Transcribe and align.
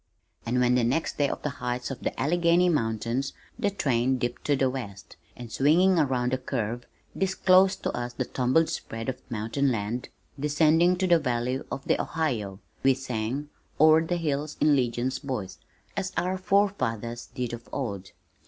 And 0.47 0.59
when 0.59 0.73
next 0.89 1.19
day 1.19 1.29
on 1.29 1.37
the 1.43 1.49
heights 1.61 1.91
of 1.91 1.99
the 1.99 2.19
Alleghany 2.19 2.69
mountains, 2.69 3.33
the 3.59 3.69
train 3.69 4.17
dipped 4.17 4.43
to 4.45 4.55
the 4.55 4.67
west, 4.67 5.15
and 5.37 5.51
swinging 5.51 5.99
around 5.99 6.33
a 6.33 6.39
curve, 6.39 6.87
disclosed 7.15 7.83
to 7.83 7.91
us 7.91 8.13
the 8.13 8.25
tumbled 8.25 8.67
spread 8.69 9.09
of 9.09 9.21
mountain 9.29 9.71
land 9.71 10.09
descending 10.39 10.95
to 10.97 11.05
the 11.05 11.19
valley 11.19 11.61
of 11.71 11.85
the 11.85 12.01
Ohio, 12.01 12.59
we 12.81 12.95
sang 12.95 13.49
"O'er 13.79 14.03
the 14.03 14.17
hills 14.17 14.57
in 14.59 14.75
legions, 14.75 15.19
boys" 15.19 15.59
as 15.95 16.11
our 16.17 16.35
forefathers 16.35 17.27
did 17.35 17.53
of 17.53 17.69
old. 17.71 18.09